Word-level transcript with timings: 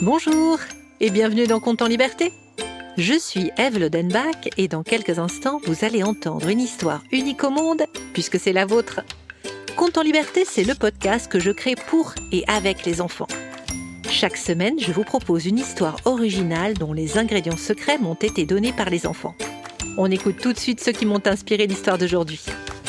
Bonjour 0.00 0.58
et 1.00 1.10
bienvenue 1.10 1.46
dans 1.46 1.60
Compte 1.60 1.82
en 1.82 1.86
Liberté. 1.86 2.32
Je 2.96 3.16
suis 3.16 3.50
Eve 3.56 3.78
Lodenbach 3.78 4.48
et 4.56 4.66
dans 4.66 4.82
quelques 4.82 5.18
instants, 5.18 5.60
vous 5.64 5.84
allez 5.84 6.02
entendre 6.02 6.48
une 6.48 6.60
histoire 6.60 7.02
unique 7.12 7.44
au 7.44 7.50
monde 7.50 7.82
puisque 8.12 8.40
c'est 8.40 8.52
la 8.52 8.66
vôtre. 8.66 9.00
Compte 9.76 9.98
en 9.98 10.02
Liberté, 10.02 10.44
c'est 10.44 10.64
le 10.64 10.74
podcast 10.74 11.30
que 11.30 11.38
je 11.38 11.50
crée 11.50 11.76
pour 11.76 12.14
et 12.32 12.44
avec 12.48 12.84
les 12.84 13.00
enfants. 13.00 13.28
Chaque 14.10 14.36
semaine, 14.36 14.80
je 14.80 14.92
vous 14.92 15.04
propose 15.04 15.46
une 15.46 15.58
histoire 15.58 15.96
originale 16.04 16.74
dont 16.74 16.92
les 16.92 17.16
ingrédients 17.16 17.56
secrets 17.56 17.98
m'ont 17.98 18.14
été 18.14 18.44
donnés 18.44 18.72
par 18.72 18.90
les 18.90 19.06
enfants. 19.06 19.36
On 19.96 20.10
écoute 20.10 20.38
tout 20.40 20.52
de 20.52 20.58
suite 20.58 20.82
ceux 20.82 20.92
qui 20.92 21.06
m'ont 21.06 21.22
inspiré 21.26 21.66
l'histoire 21.66 21.98
d'aujourd'hui. 21.98 22.40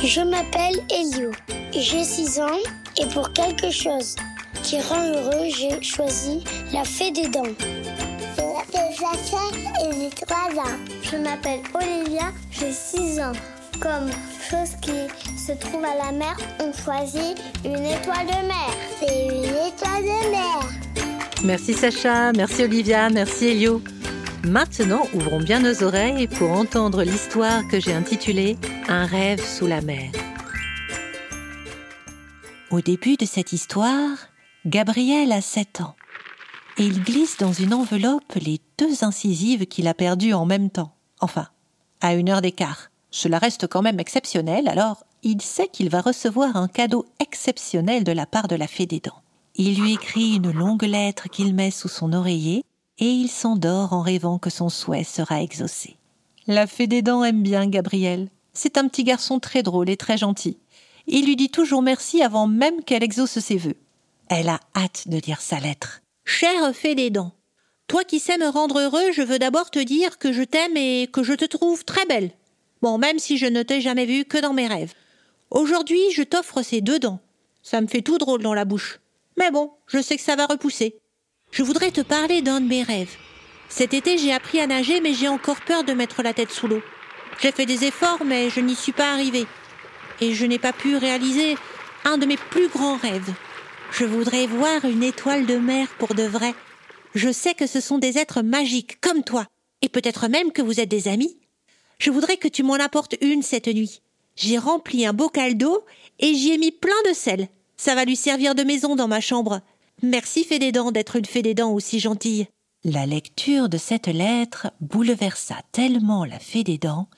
Je 0.04 0.22
m'appelle 0.22 0.84
Elio, 0.90 1.32
j'ai 1.72 2.04
6 2.04 2.40
ans 2.40 2.60
et 3.00 3.06
pour 3.14 3.32
quelque 3.34 3.70
chose 3.72 4.16
qui 4.64 4.80
rend 4.82 5.06
heureux, 5.06 5.50
j'ai 5.50 5.82
choisi 5.82 6.44
la 6.72 6.84
fée 6.84 7.12
des 7.12 7.28
dents. 7.28 7.44
Je 7.60 8.42
m'appelle 8.42 8.96
Sacha 8.96 9.44
et 9.84 10.10
j'ai 10.10 10.26
3 10.26 10.38
ans. 10.64 10.78
Je 11.04 11.18
m'appelle 11.18 11.60
Olivia, 11.74 12.32
j'ai 12.52 12.72
6 12.72 13.20
ans. 13.20 13.34
Comme 13.82 14.10
chose 14.50 14.72
qui 14.82 15.38
se 15.38 15.52
trouve 15.52 15.84
à 15.84 15.96
la 16.06 16.12
mer, 16.12 16.38
on 16.62 16.72
choisit 16.72 17.38
une 17.66 17.86
étoile 17.86 18.28
de 18.28 18.48
mer. 18.48 18.72
C'est 19.00 19.26
une 19.26 19.44
étoile 19.44 20.04
de 20.04 20.32
mer. 20.32 20.60
Merci 21.44 21.74
Sacha, 21.74 22.32
merci 22.32 22.64
Olivia, 22.64 23.10
merci 23.10 23.48
Elio. 23.48 23.82
Maintenant, 24.46 25.08
ouvrons 25.14 25.42
bien 25.42 25.60
nos 25.60 25.84
oreilles 25.84 26.28
pour 26.28 26.52
entendre 26.52 27.04
l'histoire 27.04 27.68
que 27.70 27.80
j'ai 27.80 27.94
intitulée 27.94 28.58
Un 28.88 29.06
rêve 29.06 29.44
sous 29.44 29.68
la 29.68 29.82
mer. 29.82 30.12
Au 32.72 32.82
début 32.82 33.18
de 33.18 33.26
cette 33.26 33.54
histoire, 33.54 34.18
Gabriel 34.66 35.34
a 35.34 35.42
7 35.42 35.82
ans 35.82 35.94
et 36.78 36.86
il 36.86 37.04
glisse 37.04 37.36
dans 37.36 37.52
une 37.52 37.74
enveloppe 37.74 38.34
les 38.36 38.62
deux 38.78 39.04
incisives 39.04 39.66
qu'il 39.66 39.90
a 39.90 39.94
perdues 39.94 40.34
en 40.34 40.46
même 40.46 40.70
temps. 40.70 40.96
Enfin, 41.20 41.50
à 42.00 42.16
une 42.16 42.30
heure 42.30 42.42
d'écart. 42.42 42.90
Cela 43.12 43.40
reste 43.40 43.68
quand 43.68 43.82
même 43.82 44.00
exceptionnel, 44.00 44.70
alors 44.70 45.04
il 45.22 45.42
sait 45.42 45.68
qu'il 45.68 45.90
va 45.90 46.00
recevoir 46.00 46.56
un 46.56 46.70
cadeau 46.70 47.06
exceptionnel 47.20 48.06
de 48.06 48.14
la 48.14 48.26
part 48.26 48.48
de 48.48 48.56
la 48.56 48.68
fée 48.68 48.86
des 48.86 49.02
dents. 49.02 49.22
Il 49.56 49.82
lui 49.82 49.96
écrit 49.96 50.36
une 50.38 50.52
longue 50.52 50.84
lettre 50.84 51.28
qu'il 51.28 51.54
met 51.54 51.70
sous 51.70 51.90
son 51.90 52.14
oreiller 52.14 52.64
et 53.00 53.10
il 53.10 53.28
s'endort 53.28 53.92
en 53.92 54.02
rêvant 54.02 54.40
que 54.40 54.50
son 54.50 54.70
souhait 54.70 55.04
sera 55.04 55.44
exaucé. 55.44 55.98
La 56.48 56.68
fée 56.68 56.88
des 56.88 57.02
dents 57.02 57.26
aime 57.26 57.44
bien 57.44 57.68
Gabriel. 57.68 58.30
C'est 58.54 58.78
un 58.78 58.88
petit 58.88 59.04
garçon 59.04 59.40
très 59.40 59.62
drôle 59.62 59.90
et 59.90 59.98
très 59.98 60.18
gentil. 60.18 60.58
Il 61.06 61.26
lui 61.26 61.36
dit 61.36 61.50
toujours 61.50 61.82
merci 61.82 62.24
avant 62.24 62.48
même 62.48 62.82
qu'elle 62.86 63.04
exauce 63.04 63.40
ses 63.40 63.58
vœux. 63.58 63.76
Elle 64.36 64.50
a 64.50 64.60
hâte 64.76 65.08
de 65.10 65.20
lire 65.20 65.42
sa 65.42 65.60
lettre. 65.60 66.02
Chère 66.26 66.76
fée 66.76 66.96
des 66.96 67.12
dents, 67.12 67.34
toi 67.88 68.04
qui 68.04 68.20
sais 68.20 68.40
me 68.40 68.48
rendre 68.48 68.80
heureux, 68.80 69.12
je 69.12 69.22
veux 69.22 69.38
d'abord 69.38 69.70
te 69.70 69.78
dire 69.78 70.18
que 70.18 70.34
je 70.34 70.42
t'aime 70.42 70.76
et 70.76 71.06
que 71.06 71.22
je 71.22 71.34
te 71.34 71.46
trouve 71.46 71.86
très 71.86 72.08
belle. 72.08 72.32
Bon, 72.82 72.98
même 72.98 73.20
si 73.20 73.38
je 73.38 73.46
ne 73.46 73.62
t'ai 73.62 73.80
jamais 73.80 74.08
vue 74.08 74.26
que 74.26 74.40
dans 74.40 74.54
mes 74.54 74.66
rêves. 74.66 74.96
Aujourd'hui, 75.52 76.02
je 76.16 76.24
t'offre 76.24 76.64
ces 76.64 76.82
deux 76.82 76.98
dents. 76.98 77.20
Ça 77.62 77.80
me 77.80 77.86
fait 77.86 78.02
tout 78.02 78.18
drôle 78.18 78.42
dans 78.42 78.56
la 78.56 78.66
bouche. 78.66 79.00
Mais 79.38 79.52
bon, 79.52 79.72
je 79.86 80.02
sais 80.02 80.18
que 80.18 80.24
ça 80.24 80.36
va 80.36 80.48
repousser. 80.48 80.98
Je 81.52 81.62
voudrais 81.62 81.92
te 81.92 82.02
parler 82.02 82.42
d'un 82.42 82.60
de 82.60 82.68
mes 82.68 82.82
rêves. 82.82 83.16
Cet 83.70 83.94
été, 83.94 84.18
j'ai 84.18 84.34
appris 84.34 84.60
à 84.60 84.66
nager, 84.66 85.00
mais 85.00 85.14
j'ai 85.14 85.28
encore 85.28 85.62
peur 85.62 85.84
de 85.84 85.94
mettre 85.94 86.24
la 86.24 86.34
tête 86.34 86.50
sous 86.50 86.68
l'eau. 86.68 86.82
J'ai 87.40 87.52
fait 87.52 87.68
des 87.68 87.84
efforts, 87.84 88.26
mais 88.26 88.50
je 88.50 88.62
n'y 88.62 88.76
suis 88.76 88.94
pas 88.94 89.12
arrivée. 89.12 89.46
Et 90.22 90.34
je 90.34 90.46
n'ai 90.48 90.58
pas 90.58 90.74
pu 90.74 90.98
réaliser 90.98 91.56
un 92.04 92.18
de 92.18 92.26
mes 92.26 92.38
plus 92.38 92.68
grands 92.70 92.98
rêves. 92.98 93.32
Je 93.96 94.06
voudrais 94.06 94.48
voir 94.48 94.86
une 94.86 95.04
étoile 95.04 95.46
de 95.46 95.56
mer 95.56 95.88
pour 96.00 96.16
de 96.16 96.24
vrai. 96.24 96.56
Je 97.14 97.32
sais 97.32 97.54
que 97.54 97.68
ce 97.68 97.80
sont 97.80 98.00
des 98.00 98.18
êtres 98.18 98.42
magiques, 98.42 99.00
comme 99.02 99.24
toi, 99.24 99.46
et 99.84 99.88
peut-être 99.90 100.28
même 100.30 100.52
que 100.52 100.64
vous 100.64 100.80
êtes 100.80 100.90
des 100.90 101.08
amis. 101.08 101.38
Je 102.00 102.10
voudrais 102.10 102.38
que 102.38 102.48
tu 102.48 102.64
m'en 102.64 102.74
apportes 102.74 103.16
une 103.22 103.44
cette 103.44 103.68
nuit. 103.68 104.02
J'ai 104.36 104.58
rempli 104.58 105.06
un 105.06 105.14
bocal 105.14 105.56
d'eau 105.58 105.86
et 106.18 106.34
j'y 106.34 106.54
ai 106.54 106.58
mis 106.58 106.72
plein 106.72 106.92
de 107.08 107.14
sel. 107.14 107.50
Ça 107.78 107.94
va 107.94 108.04
lui 108.04 108.16
servir 108.16 108.56
de 108.56 108.64
maison 108.64 108.96
dans 108.96 109.08
ma 109.08 109.22
chambre. 109.22 109.62
Merci 110.02 110.44
Fée 110.44 110.58
des 110.58 110.72
Dents 110.72 110.92
d'être 110.92 111.18
une 111.18 111.26
Fée 111.26 111.44
des 111.44 111.54
Dents 111.54 111.72
aussi 111.72 112.00
gentille. 112.00 112.48
La 112.84 113.06
lecture 113.06 113.70
de 113.70 113.78
cette 113.78 114.08
lettre 114.08 114.72
bouleversa 114.82 115.58
tellement 115.72 116.26
la 116.26 116.40
Fée 116.40 116.64
des 116.64 116.80
Dents 116.80 117.10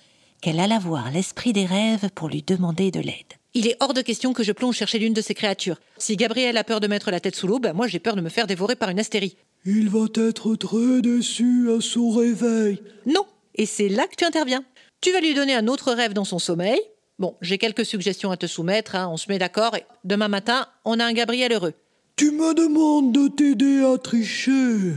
qu'elle 0.41 0.59
alla 0.59 0.79
voir 0.79 1.09
l'esprit 1.09 1.53
des 1.53 1.65
rêves 1.65 2.09
pour 2.13 2.27
lui 2.27 2.43
demander 2.43 2.91
de 2.91 2.99
l'aide. 2.99 3.33
Il 3.57 3.67
est 3.67 3.77
hors 3.79 3.93
de 3.93 4.01
question 4.01 4.33
que 4.33 4.43
je 4.43 4.51
plonge 4.51 4.75
chercher 4.75 4.99
l'une 4.99 5.13
de 5.13 5.21
ces 5.21 5.33
créatures. 5.33 5.79
Si 5.97 6.17
Gabriel 6.17 6.57
a 6.57 6.65
peur 6.65 6.81
de 6.81 6.87
mettre 6.87 7.09
la 7.09 7.21
tête 7.21 7.37
sous 7.37 7.47
l'eau, 7.47 7.57
ben 7.57 7.71
moi 7.71 7.87
j'ai 7.87 7.99
peur 7.99 8.17
de 8.17 8.21
me 8.21 8.27
faire 8.27 8.47
dévorer 8.47 8.75
par 8.75 8.89
une 8.89 8.99
astérie. 8.99 9.37
Il 9.63 9.87
va 9.87 10.07
être 10.13 10.55
très 10.55 11.01
déçu 11.01 11.71
à 11.71 11.79
son 11.79 12.09
réveil. 12.09 12.81
Non, 13.05 13.25
et 13.55 13.65
c'est 13.65 13.87
là 13.87 14.07
que 14.07 14.15
tu 14.17 14.25
interviens. 14.25 14.65
Tu 14.99 15.13
vas 15.13 15.21
lui 15.21 15.33
donner 15.33 15.55
un 15.55 15.69
autre 15.69 15.93
rêve 15.93 16.11
dans 16.11 16.25
son 16.25 16.37
sommeil. 16.37 16.81
Bon, 17.17 17.37
j'ai 17.39 17.57
quelques 17.57 17.85
suggestions 17.85 18.29
à 18.29 18.35
te 18.35 18.45
soumettre, 18.45 18.93
hein, 18.95 19.07
on 19.09 19.15
se 19.15 19.29
met 19.29 19.39
d'accord, 19.39 19.77
et 19.77 19.85
demain 20.03 20.27
matin, 20.27 20.67
on 20.83 20.99
a 20.99 21.05
un 21.05 21.13
Gabriel 21.13 21.53
heureux. 21.53 21.73
Tu 22.17 22.31
me 22.31 22.53
demandes 22.53 23.13
de 23.13 23.29
t'aider 23.29 23.85
à 23.85 23.97
tricher. 23.97 24.91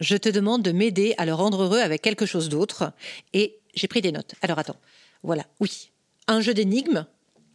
Je 0.00 0.16
te 0.16 0.28
demande 0.28 0.62
de 0.62 0.72
m'aider 0.72 1.14
à 1.16 1.26
le 1.26 1.34
rendre 1.34 1.62
heureux 1.62 1.78
avec 1.78 2.02
quelque 2.02 2.26
chose 2.26 2.48
d'autre, 2.48 2.92
et 3.34 3.60
j'ai 3.72 3.86
pris 3.86 4.02
des 4.02 4.10
notes. 4.10 4.34
Alors 4.42 4.58
attends, 4.58 4.80
voilà, 5.22 5.44
oui. 5.60 5.92
Un 6.26 6.40
jeu 6.40 6.54
d'énigmes, 6.54 7.06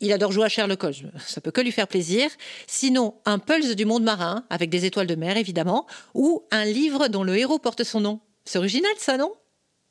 il 0.02 0.12
adore 0.12 0.32
jouer 0.32 0.46
à 0.46 0.50
Sherlock 0.50 0.84
Holmes, 0.84 1.12
ça 1.26 1.42
peut 1.42 1.52
que 1.52 1.62
lui 1.62 1.72
faire 1.72 1.88
plaisir. 1.88 2.30
Sinon, 2.68 3.16
un 3.26 3.40
Pulse 3.40 3.76
du 3.76 3.86
monde 3.86 4.04
marin, 4.04 4.46
avec 4.50 4.70
des 4.70 4.86
étoiles 4.86 5.08
de 5.08 5.16
mer 5.16 5.38
évidemment, 5.38 5.88
ou 6.14 6.44
un 6.52 6.66
livre 6.66 7.08
dont 7.08 7.24
le 7.24 7.38
héros 7.38 7.60
porte 7.60 7.84
son 7.84 8.02
nom. 8.02 8.20
C'est 8.46 8.58
original 8.58 8.92
ça, 8.98 9.18
non? 9.18 9.34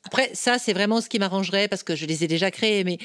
Après, 0.03 0.29
ça 0.33 0.59
c'est 0.59 0.73
vraiment 0.73 1.01
ce 1.01 1.09
qui 1.09 1.19
m'arrangerait 1.19 1.67
parce 1.67 1.83
que 1.83 1.95
je 1.95 2.05
les 2.05 2.23
ai 2.23 2.27
déjà 2.27 2.51
créés, 2.51 2.83
mais 2.83 2.99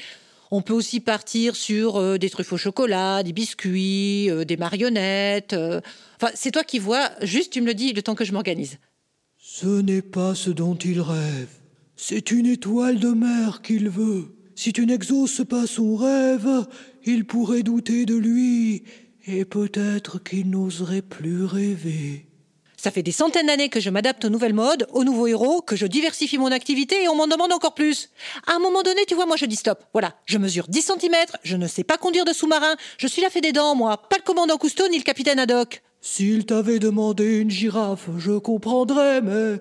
on 0.51 0.61
peut 0.61 0.73
aussi 0.73 0.99
partir 0.99 1.55
sur 1.55 1.95
euh, 1.95 2.17
des 2.17 2.29
truffes 2.29 2.51
au 2.53 2.57
chocolat, 2.57 3.23
des 3.23 3.31
biscuits, 3.33 4.29
euh, 4.29 4.43
des 4.43 4.57
marionnettes. 4.57 5.53
euh. 5.53 5.79
Enfin, 6.17 6.31
c'est 6.35 6.51
toi 6.51 6.63
qui 6.63 6.77
vois, 6.77 7.09
juste 7.21 7.53
tu 7.53 7.61
me 7.61 7.67
le 7.67 7.73
dis 7.73 7.93
le 7.93 8.01
temps 8.01 8.15
que 8.15 8.25
je 8.25 8.33
m'organise. 8.33 8.77
Ce 9.37 9.81
n'est 9.81 10.01
pas 10.01 10.35
ce 10.35 10.49
dont 10.49 10.75
il 10.75 10.99
rêve. 11.01 11.49
C'est 11.95 12.31
une 12.31 12.47
étoile 12.47 12.99
de 12.99 13.09
mer 13.09 13.61
qu'il 13.61 13.89
veut. 13.89 14.35
Si 14.55 14.73
tu 14.73 14.85
n'exauces 14.85 15.43
pas 15.47 15.65
son 15.67 15.95
rêve, 15.95 16.67
il 17.05 17.25
pourrait 17.25 17.63
douter 17.63 18.05
de 18.05 18.15
lui, 18.15 18.83
et 19.25 19.45
peut-être 19.45 20.23
qu'il 20.23 20.49
n'oserait 20.49 21.01
plus 21.01 21.45
rêver. 21.45 22.27
Ça 22.77 22.89
fait 22.89 23.03
des 23.03 23.11
centaines 23.11 23.45
d'années 23.45 23.69
que 23.69 23.79
je 23.79 23.91
m'adapte 23.91 24.25
aux 24.25 24.29
nouvelles 24.29 24.55
modes, 24.55 24.87
aux 24.91 25.03
nouveaux 25.03 25.27
héros, 25.27 25.61
que 25.61 25.75
je 25.75 25.85
diversifie 25.85 26.39
mon 26.39 26.51
activité 26.51 27.03
et 27.03 27.07
on 27.07 27.15
m'en 27.15 27.27
demande 27.27 27.53
encore 27.53 27.75
plus. 27.75 28.09
À 28.47 28.53
un 28.55 28.59
moment 28.59 28.81
donné, 28.81 29.01
tu 29.07 29.13
vois, 29.13 29.27
moi 29.27 29.35
je 29.35 29.45
dis 29.45 29.55
stop. 29.55 29.83
Voilà, 29.93 30.15
je 30.25 30.39
mesure 30.39 30.65
10 30.67 30.81
cm, 30.99 31.15
je 31.43 31.57
ne 31.57 31.67
sais 31.67 31.83
pas 31.83 31.97
conduire 31.97 32.25
de 32.25 32.33
sous-marin, 32.33 32.75
je 32.97 33.05
suis 33.05 33.21
la 33.21 33.29
fée 33.29 33.41
des 33.41 33.51
dents, 33.51 33.75
moi, 33.75 33.97
pas 33.97 34.17
le 34.17 34.23
commandant 34.23 34.57
Cousteau 34.57 34.87
ni 34.89 34.97
le 34.97 35.03
capitaine 35.03 35.37
Haddock. 35.37 35.83
S'il 36.01 36.47
t'avait 36.47 36.79
demandé 36.79 37.37
une 37.37 37.51
girafe, 37.51 38.09
je 38.17 38.39
comprendrais, 38.39 39.21
mais 39.21 39.59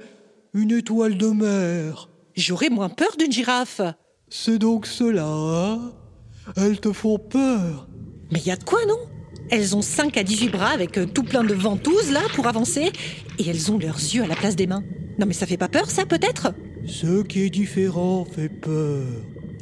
une 0.55 0.71
étoile 0.71 1.19
de 1.19 1.27
mer. 1.27 2.09
J'aurais 2.35 2.71
moins 2.71 2.89
peur 2.89 3.17
d'une 3.19 3.33
girafe. 3.33 3.83
C'est 4.31 4.59
donc 4.59 4.87
cela, 4.87 5.27
hein? 5.27 5.93
Elles 6.57 6.81
te 6.81 6.93
font 6.93 7.19
peur. 7.19 7.89
Mais 8.31 8.41
y 8.41 8.51
a 8.51 8.57
de 8.57 8.65
quoi, 8.65 8.81
non? 8.87 8.99
Elles 9.51 9.75
ont 9.77 9.83
5 9.83 10.17
à 10.17 10.23
18 10.23 10.49
bras 10.49 10.69
avec 10.71 10.97
euh, 10.97 11.07
tout 11.07 11.25
plein 11.25 11.43
de 11.43 11.55
ventouses 11.55 12.13
là 12.13 12.21
pour 12.35 12.47
avancer 12.47 12.93
et 13.39 13.49
elles 13.49 13.73
ont 13.73 13.79
leurs 13.79 13.99
yeux 13.99 14.23
à 14.23 14.27
la 14.29 14.37
place 14.37 14.55
des 14.55 14.69
mains. 14.69 14.85
Non 15.19 15.27
mais 15.27 15.33
ça 15.33 15.45
fait 15.45 15.57
pas 15.57 15.69
peur 15.69 15.91
ça 15.91 16.07
peut-être? 16.07 16.53
Ce 16.87 17.23
qui 17.23 17.43
est 17.43 17.51
différent 17.51 18.25
fait 18.25 18.49
peur. 18.49 19.07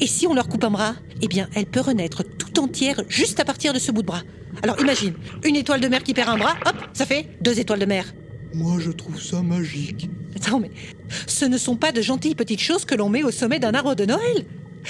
Et 0.00 0.06
si 0.06 0.26
on 0.26 0.34
leur 0.34 0.48
coupe 0.48 0.64
un 0.64 0.70
bras? 0.70 0.94
Eh 1.22 1.26
bien, 1.26 1.48
elle 1.54 1.66
peut 1.66 1.80
renaître 1.80 2.22
tout 2.22 2.60
entière 2.60 3.02
juste 3.08 3.40
à 3.40 3.44
partir 3.44 3.72
de 3.72 3.78
ce 3.78 3.90
bout 3.90 4.02
de 4.02 4.06
bras. 4.06 4.22
Alors 4.62 4.78
imagine, 4.80 5.14
une 5.44 5.56
étoile 5.56 5.80
de 5.80 5.88
mer 5.88 6.02
qui 6.02 6.12
perd 6.14 6.28
un 6.28 6.36
bras, 6.38 6.56
hop, 6.66 6.76
ça 6.92 7.06
fait 7.06 7.26
deux 7.40 7.58
étoiles 7.58 7.80
de 7.80 7.86
mer. 7.86 8.04
Moi, 8.54 8.78
je 8.78 8.90
trouve 8.90 9.20
ça 9.20 9.42
magique. 9.42 10.08
Attends, 10.36 10.60
mais 10.60 10.70
ce 11.26 11.44
ne 11.44 11.58
sont 11.58 11.76
pas 11.76 11.92
de 11.92 12.00
gentilles 12.00 12.34
petites 12.34 12.60
choses 12.60 12.84
que 12.84 12.94
l'on 12.94 13.08
met 13.08 13.22
au 13.22 13.30
sommet 13.30 13.58
d'un 13.58 13.72
arbre 13.74 13.94
de 13.94 14.04
Noël. 14.04 14.44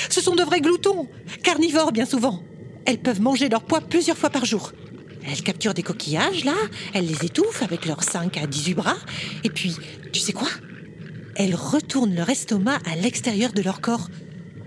Ce 0.09 0.21
sont 0.21 0.35
de 0.35 0.43
vrais 0.43 0.61
gloutons, 0.61 1.09
carnivores 1.43 1.93
bien 1.93 2.07
souvent. 2.07 2.43
Elles 2.85 2.99
peuvent 2.99 3.21
manger 3.21 3.49
leur 3.49 3.65
poids 3.65 3.81
plusieurs 3.81 4.17
fois 4.17 4.31
par 4.31 4.45
jour. 4.45 4.73
Elles 5.27 5.43
capturent 5.43 5.75
des 5.75 5.83
coquillages, 5.83 6.45
là, 6.45 6.55
elles 6.95 7.07
les 7.07 7.27
étouffent 7.27 7.63
avec 7.63 7.85
leurs 7.85 8.03
5 8.03 8.37
à 8.39 8.47
18 8.47 8.75
bras, 8.75 8.97
et 9.45 9.51
puis, 9.51 9.77
tu 10.13 10.21
sais 10.21 10.33
quoi? 10.33 10.49
Elles 11.37 11.55
retournent 11.55 12.15
leur 12.15 12.31
estomac 12.31 12.79
à 12.91 12.97
l'extérieur 12.97 13.53
de 13.53 13.61
leur 13.61 13.81
corps, 13.81 14.09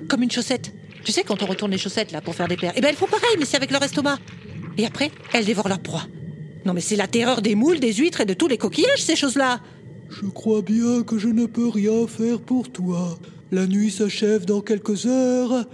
comme 0.08 0.22
une 0.22 0.32
chaussette. 0.32 0.74
Tu 1.04 1.12
sais, 1.12 1.24
quand 1.24 1.42
on 1.42 1.48
retourne 1.48 1.72
les 1.72 1.80
chaussettes, 1.80 2.12
là, 2.12 2.22
pour 2.22 2.36
faire 2.36 2.48
des 2.48 2.58
paires, 2.58 2.74
eh 2.76 2.82
ben 2.82 2.90
elles 2.90 2.96
font 2.96 3.08
pareil, 3.08 3.36
mais 3.40 3.46
c'est 3.46 3.58
avec 3.58 3.72
leur 3.72 3.82
estomac. 3.82 4.20
Et 4.78 4.86
après, 4.86 5.12
elles 5.34 5.46
dévorent 5.46 5.68
leur 5.68 5.80
proie. 5.80 6.04
Non 6.64 6.74
mais 6.74 6.82
c'est 6.82 6.96
la 6.96 7.08
terreur 7.08 7.42
des 7.42 7.56
moules, 7.56 7.80
des 7.80 7.94
huîtres 7.94 8.22
et 8.22 8.26
de 8.26 8.34
tous 8.34 8.48
les 8.48 8.58
coquillages, 8.58 9.02
ces 9.02 9.16
choses-là. 9.16 9.62
Je 10.10 10.28
crois 10.28 10.62
bien 10.62 11.04
que 11.04 11.18
je 11.18 11.28
ne 11.28 11.46
peux 11.46 11.70
rien 11.70 12.06
faire 12.08 12.40
pour 12.40 12.72
toi. 12.72 13.18
La 13.54 13.68
nuit 13.68 13.92
s'achève 13.92 14.46
dans 14.46 14.62
quelques 14.62 15.08
heures. 15.08 15.66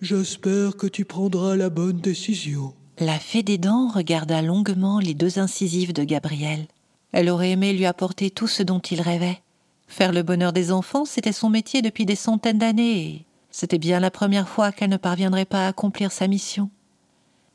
J'espère 0.00 0.78
que 0.78 0.86
tu 0.86 1.04
prendras 1.04 1.56
la 1.56 1.68
bonne 1.68 1.98
décision. 1.98 2.72
La 2.98 3.18
fée 3.18 3.42
des 3.42 3.58
dents 3.58 3.88
regarda 3.88 4.40
longuement 4.40 4.98
les 4.98 5.12
deux 5.12 5.38
incisives 5.38 5.92
de 5.92 6.04
Gabriel. 6.04 6.66
Elle 7.12 7.28
aurait 7.28 7.50
aimé 7.50 7.74
lui 7.74 7.84
apporter 7.84 8.30
tout 8.30 8.46
ce 8.46 8.62
dont 8.62 8.78
il 8.78 9.02
rêvait. 9.02 9.42
Faire 9.88 10.12
le 10.12 10.22
bonheur 10.22 10.54
des 10.54 10.72
enfants, 10.72 11.04
c'était 11.04 11.32
son 11.32 11.50
métier 11.50 11.82
depuis 11.82 12.06
des 12.06 12.16
centaines 12.16 12.58
d'années, 12.58 13.00
et 13.00 13.26
c'était 13.50 13.78
bien 13.78 14.00
la 14.00 14.10
première 14.10 14.48
fois 14.48 14.72
qu'elle 14.72 14.90
ne 14.90 14.96
parviendrait 14.96 15.44
pas 15.44 15.66
à 15.66 15.68
accomplir 15.68 16.12
sa 16.12 16.28
mission. 16.28 16.70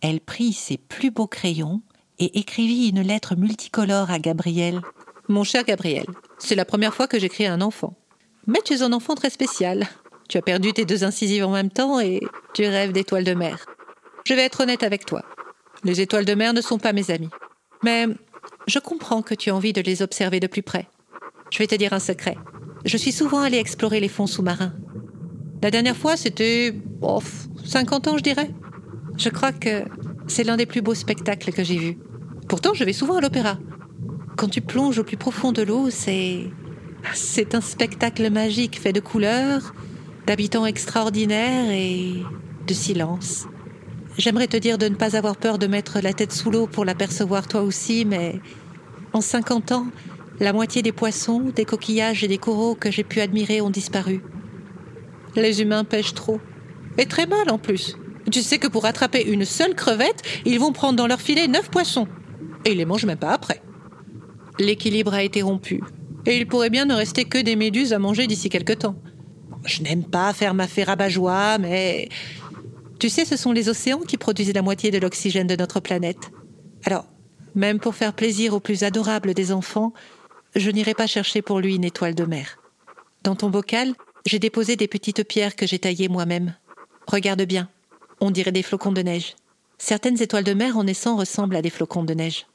Elle 0.02 0.22
prit 0.22 0.54
ses 0.54 0.78
plus 0.78 1.10
beaux 1.10 1.28
crayons 1.28 1.82
et 2.20 2.38
écrivit 2.38 2.90
une 2.90 3.02
lettre 3.02 3.36
multicolore 3.36 4.12
à 4.12 4.20
Gabriel. 4.20 4.82
Mon 5.30 5.44
cher 5.44 5.64
Gabriel, 5.64 6.06
c'est 6.38 6.56
la 6.56 6.66
première 6.66 6.94
fois 6.94 7.08
que 7.08 7.18
j'écris 7.18 7.48
à 7.48 7.54
un 7.54 7.62
enfant. 7.62 7.96
Mais 8.48 8.60
tu 8.64 8.74
es 8.74 8.82
un 8.82 8.94
enfant 8.94 9.16
très 9.16 9.30
spécial. 9.30 9.88
Tu 10.28 10.38
as 10.38 10.42
perdu 10.42 10.74
tes 10.74 10.86
deux 10.86 11.04
incisives 11.04 11.46
en 11.46 11.52
même 11.52 11.70
temps 11.70 12.00
et 12.00 12.20
tu 12.54 12.66
rêves 12.66 12.92
d'étoiles 12.92 13.24
de 13.24 13.34
mer. 13.34 13.66
Je 14.26 14.34
vais 14.34 14.44
être 14.44 14.62
honnête 14.62 14.84
avec 14.84 15.06
toi. 15.06 15.24
Les 15.84 16.02
étoiles 16.02 16.26
de 16.26 16.34
mer 16.34 16.54
ne 16.54 16.62
sont 16.62 16.78
pas 16.78 16.94
mes 16.94 17.12
amies. 17.12 17.30
Mais 17.84 18.08
je 18.68 18.80
comprends 18.80 19.22
que 19.22 19.36
tu 19.36 19.50
as 19.50 19.56
envie 19.56 19.74
de 19.74 19.82
les 19.82 20.02
observer 20.02 20.40
de 20.40 20.48
plus 20.48 20.64
près. 20.64 20.88
Je 21.52 21.60
vais 21.60 21.68
te 21.68 21.76
dire 21.76 21.94
un 21.94 22.00
secret. 22.00 22.38
Je 22.86 22.98
suis 22.98 23.12
souvent 23.12 23.42
allée 23.42 23.58
explorer 23.58 24.00
les 24.00 24.08
fonds 24.08 24.28
sous-marins. 24.28 24.74
La 25.62 25.72
dernière 25.72 25.96
fois, 25.96 26.18
c'était 26.18 26.74
oh, 27.02 27.22
50 27.64 28.08
ans, 28.08 28.18
je 28.18 28.24
dirais. 28.24 28.50
Je 29.18 29.30
crois 29.30 29.52
que 29.52 29.84
c'est 30.28 30.44
l'un 30.44 30.58
des 30.58 30.66
plus 30.66 30.82
beaux 30.82 30.96
spectacles 30.96 31.54
que 31.54 31.64
j'ai 31.64 31.78
vus. 31.78 31.98
Pourtant, 32.50 32.74
je 32.74 32.84
vais 32.84 32.94
souvent 32.94 33.18
à 33.18 33.22
l'opéra. 33.22 33.58
Quand 34.36 34.50
tu 34.50 34.62
plonges 34.62 35.00
au 35.00 35.04
plus 35.04 35.18
profond 35.18 35.52
de 35.52 35.62
l'eau, 35.62 35.90
c'est 35.90 36.50
c'est 37.14 37.56
un 37.56 37.62
spectacle 37.62 38.30
magique 38.30 38.80
fait 38.80 38.94
de 38.94 39.00
couleurs, 39.00 39.74
d'habitants 40.26 40.66
extraordinaires 40.66 41.70
et 41.72 42.24
de 42.66 42.74
silence. 42.74 43.48
J'aimerais 44.18 44.48
te 44.48 44.58
dire 44.58 44.78
de 44.78 44.88
ne 44.88 44.96
pas 44.96 45.16
avoir 45.16 45.36
peur 45.36 45.58
de 45.58 45.68
mettre 45.68 46.00
la 46.00 46.14
tête 46.14 46.32
sous 46.32 46.52
l'eau 46.52 46.68
pour 46.68 46.86
l'apercevoir 46.86 47.48
toi 47.48 47.62
aussi, 47.62 48.06
mais 48.06 48.40
en 49.12 49.22
50 49.22 49.72
ans, 49.72 49.88
la 50.40 50.54
moitié 50.54 50.82
des 50.82 50.92
poissons, 50.92 51.52
des 51.56 51.66
coquillages 51.66 52.24
et 52.24 52.28
des 52.28 52.38
coraux 52.38 52.76
que 52.76 52.92
j'ai 52.92 53.04
pu 53.04 53.22
admirer 53.22 53.62
ont 53.62 53.70
disparu. 53.70 54.22
Les 55.36 55.62
humains 55.62 55.84
pêchent 55.84 56.14
trop. 56.14 56.40
Et 56.98 57.08
très 57.08 57.26
mal 57.26 57.50
en 57.50 57.58
plus. 57.58 57.98
Tu 58.32 58.42
sais 58.42 58.60
que 58.60 58.68
pour 58.68 58.86
attraper 58.86 59.24
une 59.24 59.46
seule 59.46 59.76
crevette, 59.76 60.22
ils 60.46 60.60
vont 60.60 60.72
prendre 60.72 60.96
dans 60.96 61.08
leur 61.08 61.22
filet 61.22 61.48
neuf 61.48 61.70
poissons. 61.70 62.08
Et 62.66 62.72
ils 62.72 62.78
les 62.78 62.86
mangent 62.86 63.06
même 63.06 63.18
pas 63.18 63.34
après. 63.34 63.62
L'équilibre 64.60 65.14
a 65.14 65.24
été 65.24 65.42
rompu. 65.42 65.82
Et 66.26 66.38
il 66.38 66.48
pourrait 66.48 66.70
bien 66.70 66.86
ne 66.86 66.94
rester 66.94 67.26
que 67.26 67.38
des 67.38 67.56
méduses 67.56 67.94
à 67.94 68.00
manger 68.00 68.28
d'ici 68.28 68.50
quelque 68.50 68.74
temps. 68.74 68.96
Je 69.66 69.82
n'aime 69.82 70.06
pas 70.06 70.34
faire 70.34 70.54
ma 70.54 70.68
fée 70.68 70.84
rabat-joie, 70.84 71.58
mais 71.58 72.10
tu 73.00 73.10
sais, 73.10 73.26
ce 73.26 73.36
sont 73.36 73.52
les 73.52 73.70
océans 73.70 74.00
qui 74.00 74.18
produisent 74.18 74.54
la 74.54 74.62
moitié 74.62 74.92
de 74.92 74.98
l'oxygène 74.98 75.48
de 75.48 75.56
notre 75.56 75.80
planète. 75.80 76.32
Alors, 76.86 77.06
même 77.56 77.80
pour 77.80 77.96
faire 77.96 78.14
plaisir 78.14 78.54
au 78.54 78.60
plus 78.60 78.84
adorable 78.84 79.34
des 79.34 79.52
enfants, 79.52 79.94
je 80.56 80.70
n'irai 80.70 80.94
pas 80.94 81.08
chercher 81.08 81.42
pour 81.42 81.60
lui 81.60 81.76
une 81.76 81.84
étoile 81.84 82.16
de 82.16 82.26
mer. 82.26 82.58
Dans 83.24 83.36
ton 83.36 83.50
bocal, 83.50 83.94
j'ai 84.26 84.40
déposé 84.40 84.76
des 84.76 84.88
petites 84.88 85.28
pierres 85.28 85.56
que 85.56 85.68
j'ai 85.68 85.80
taillées 85.80 86.10
moi-même. 86.10 86.56
Regarde 87.08 87.44
bien, 87.44 87.70
on 88.22 88.32
dirait 88.32 88.52
des 88.52 88.64
flocons 88.64 88.92
de 88.92 89.02
neige. 89.02 89.36
Certaines 89.78 90.22
étoiles 90.22 90.44
de 90.44 90.54
mer 90.54 90.78
en 90.78 90.86
naissant 90.86 91.18
ressemblent 91.18 91.56
à 91.56 91.62
des 91.62 91.70
flocons 91.70 92.04
de 92.04 92.14
neige. 92.14 92.46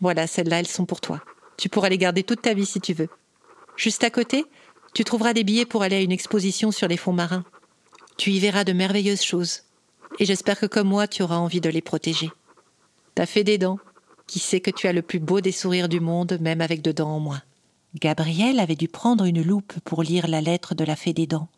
Voilà, 0.00 0.26
celles-là, 0.26 0.60
elles 0.60 0.66
sont 0.66 0.86
pour 0.86 1.00
toi. 1.00 1.22
Tu 1.56 1.68
pourras 1.68 1.88
les 1.88 1.98
garder 1.98 2.22
toute 2.22 2.42
ta 2.42 2.54
vie 2.54 2.66
si 2.66 2.80
tu 2.80 2.92
veux. 2.94 3.08
Juste 3.76 4.04
à 4.04 4.10
côté, 4.10 4.44
tu 4.94 5.04
trouveras 5.04 5.32
des 5.32 5.44
billets 5.44 5.66
pour 5.66 5.82
aller 5.82 5.96
à 5.96 6.00
une 6.00 6.12
exposition 6.12 6.70
sur 6.70 6.88
les 6.88 6.96
fonds 6.96 7.12
marins. 7.12 7.44
Tu 8.16 8.30
y 8.30 8.40
verras 8.40 8.64
de 8.64 8.72
merveilleuses 8.72 9.22
choses 9.22 9.62
et 10.18 10.24
j'espère 10.24 10.58
que 10.58 10.66
comme 10.66 10.88
moi 10.88 11.08
tu 11.08 11.22
auras 11.22 11.36
envie 11.36 11.60
de 11.60 11.70
les 11.70 11.80
protéger. 11.80 12.30
T'as 13.14 13.26
fait 13.26 13.44
des 13.44 13.58
dents. 13.58 13.78
Qui 14.26 14.38
sait 14.38 14.60
que 14.60 14.70
tu 14.70 14.86
as 14.86 14.92
le 14.92 15.02
plus 15.02 15.18
beau 15.18 15.40
des 15.40 15.52
sourires 15.52 15.88
du 15.88 16.00
monde, 16.00 16.38
même 16.40 16.60
avec 16.60 16.80
deux 16.80 16.92
dents 16.92 17.16
en 17.16 17.20
moins. 17.20 17.42
Gabriel 18.00 18.60
avait 18.60 18.76
dû 18.76 18.88
prendre 18.88 19.24
une 19.24 19.42
loupe 19.42 19.74
pour 19.84 20.02
lire 20.02 20.28
la 20.28 20.40
lettre 20.40 20.74
de 20.74 20.84
la 20.84 20.96
fée 20.96 21.12
des 21.12 21.26
dents. 21.26 21.48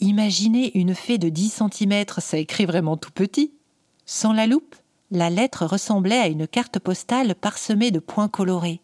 Imaginez 0.00 0.76
une 0.76 0.94
fée 0.94 1.18
de 1.18 1.28
dix 1.28 1.50
centimètres, 1.50 2.20
ça 2.20 2.38
écrit 2.38 2.66
vraiment 2.66 2.96
tout 2.96 3.12
petit. 3.12 3.52
Sans 4.06 4.32
la 4.32 4.46
loupe, 4.46 4.74
la 5.10 5.30
lettre 5.30 5.66
ressemblait 5.66 6.18
à 6.18 6.26
une 6.26 6.48
carte 6.48 6.78
postale 6.80 7.34
parsemée 7.34 7.92
de 7.92 8.00
points 8.00 8.28
colorés. 8.28 8.80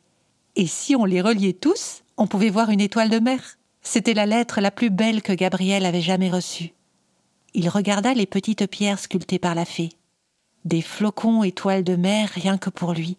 Et 0.56 0.66
si 0.66 0.94
on 0.96 1.04
les 1.04 1.20
reliait 1.20 1.52
tous, 1.52 2.02
on 2.16 2.26
pouvait 2.26 2.50
voir 2.50 2.70
une 2.70 2.80
étoile 2.80 3.10
de 3.10 3.18
mer. 3.18 3.58
C'était 3.80 4.14
la 4.14 4.26
lettre 4.26 4.60
la 4.60 4.70
plus 4.70 4.90
belle 4.90 5.22
que 5.22 5.32
Gabriel 5.32 5.84
avait 5.86 6.00
jamais 6.00 6.30
reçue 6.30 6.72
il 7.54 7.68
regarda 7.68 8.14
les 8.14 8.26
petites 8.26 8.66
pierres 8.66 8.98
sculptées 8.98 9.38
par 9.38 9.54
la 9.54 9.64
fée. 9.64 9.90
Des 10.64 10.82
flocons 10.82 11.42
étoiles 11.42 11.84
de 11.84 11.96
mer 11.96 12.30
rien 12.30 12.58
que 12.58 12.70
pour 12.70 12.92
lui. 12.92 13.16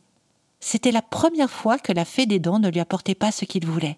C'était 0.60 0.92
la 0.92 1.02
première 1.02 1.50
fois 1.50 1.78
que 1.78 1.92
la 1.92 2.06
fée 2.06 2.26
des 2.26 2.40
dents 2.40 2.60
ne 2.60 2.70
lui 2.70 2.80
apportait 2.80 3.16
pas 3.16 3.32
ce 3.32 3.46
qu'il 3.46 3.66
voulait. 3.66 3.98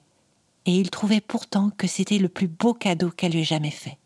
Et 0.65 0.75
il 0.75 0.89
trouvait 0.89 1.21
pourtant 1.21 1.69
que 1.77 1.87
c'était 1.87 2.17
le 2.17 2.27
plus 2.27 2.47
beau 2.47 2.73
cadeau 2.73 3.11
qu'elle 3.11 3.33
lui 3.33 3.41
ait 3.41 3.43
jamais 3.43 3.71
fait. 3.71 3.97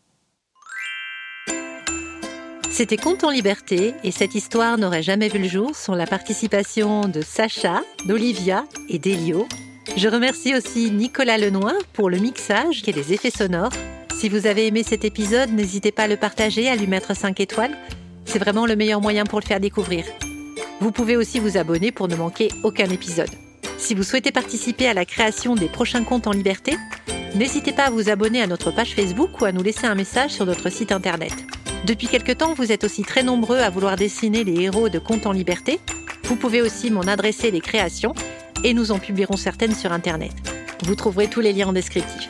C'était 2.70 2.96
Conte 2.96 3.24
en 3.24 3.30
liberté 3.30 3.94
et 4.04 4.10
cette 4.10 4.34
histoire 4.34 4.78
n'aurait 4.78 5.02
jamais 5.02 5.28
vu 5.28 5.38
le 5.38 5.48
jour 5.48 5.74
sans 5.74 5.94
la 5.94 6.06
participation 6.06 7.08
de 7.08 7.20
Sacha, 7.20 7.82
d'Olivia 8.06 8.64
et 8.88 8.98
d'Elio. 8.98 9.46
Je 9.96 10.08
remercie 10.08 10.54
aussi 10.54 10.90
Nicolas 10.90 11.36
Lenoir 11.36 11.74
pour 11.92 12.08
le 12.08 12.18
mixage 12.18 12.82
et 12.86 12.92
les 12.92 13.12
effets 13.12 13.30
sonores 13.30 13.72
si 14.20 14.28
vous 14.28 14.46
avez 14.46 14.66
aimé 14.66 14.82
cet 14.82 15.06
épisode, 15.06 15.50
n'hésitez 15.50 15.92
pas 15.92 16.02
à 16.02 16.06
le 16.06 16.18
partager, 16.18 16.68
à 16.68 16.76
lui 16.76 16.86
mettre 16.86 17.16
5 17.16 17.40
étoiles. 17.40 17.74
C'est 18.26 18.38
vraiment 18.38 18.66
le 18.66 18.76
meilleur 18.76 19.00
moyen 19.00 19.24
pour 19.24 19.40
le 19.40 19.46
faire 19.46 19.60
découvrir. 19.60 20.04
Vous 20.78 20.92
pouvez 20.92 21.16
aussi 21.16 21.38
vous 21.38 21.56
abonner 21.56 21.90
pour 21.90 22.06
ne 22.06 22.16
manquer 22.16 22.50
aucun 22.62 22.84
épisode. 22.90 23.30
Si 23.78 23.94
vous 23.94 24.02
souhaitez 24.02 24.30
participer 24.30 24.88
à 24.88 24.92
la 24.92 25.06
création 25.06 25.54
des 25.54 25.68
prochains 25.68 26.04
comptes 26.04 26.26
en 26.26 26.32
liberté, 26.32 26.76
n'hésitez 27.34 27.72
pas 27.72 27.84
à 27.84 27.90
vous 27.90 28.10
abonner 28.10 28.42
à 28.42 28.46
notre 28.46 28.70
page 28.72 28.94
Facebook 28.94 29.40
ou 29.40 29.46
à 29.46 29.52
nous 29.52 29.62
laisser 29.62 29.86
un 29.86 29.94
message 29.94 30.32
sur 30.32 30.44
notre 30.44 30.68
site 30.68 30.92
internet. 30.92 31.32
Depuis 31.84 32.08
quelque 32.08 32.32
temps, 32.32 32.52
vous 32.52 32.72
êtes 32.72 32.84
aussi 32.84 33.02
très 33.02 33.22
nombreux 33.22 33.58
à 33.58 33.70
vouloir 33.70 33.96
dessiner 33.96 34.44
les 34.44 34.62
héros 34.62 34.88
de 34.88 34.98
Comptes 34.98 35.26
en 35.26 35.32
liberté. 35.32 35.80
Vous 36.24 36.36
pouvez 36.36 36.60
aussi 36.60 36.90
m'en 36.90 37.02
adresser 37.02 37.50
les 37.50 37.60
créations 37.60 38.14
et 38.62 38.74
nous 38.74 38.92
en 38.92 38.98
publierons 38.98 39.36
certaines 39.36 39.74
sur 39.74 39.90
internet. 39.90 40.32
Vous 40.84 40.94
trouverez 40.94 41.28
tous 41.28 41.40
les 41.40 41.52
liens 41.52 41.68
en 41.68 41.72
descriptif. 41.72 42.28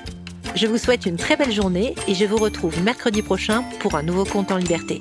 Je 0.55 0.67
vous 0.67 0.79
souhaite 0.79 1.05
une 1.05 1.17
très 1.17 1.37
belle 1.37 1.53
journée 1.53 1.95
et 2.07 2.15
je 2.15 2.25
vous 2.25 2.37
retrouve 2.37 2.81
mercredi 2.83 3.23
prochain 3.23 3.65
pour 3.81 3.97
un 3.97 4.03
nouveau 4.03 4.25
compte 4.25 4.53
en 4.53 4.57
liberté. 4.57 5.01